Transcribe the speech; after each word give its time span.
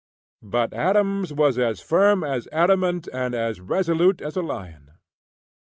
But 0.41 0.73
Adams 0.73 1.31
was 1.31 1.59
as 1.59 1.79
firm 1.79 2.23
as 2.23 2.47
adamant 2.51 3.07
and 3.13 3.35
as 3.35 3.61
resolute 3.61 4.19
as 4.19 4.35
a 4.35 4.41
lion. 4.41 4.93